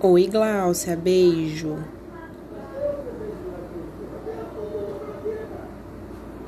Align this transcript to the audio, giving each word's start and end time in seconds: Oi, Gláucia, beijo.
Oi, 0.00 0.28
Gláucia, 0.28 0.96
beijo. 0.96 1.97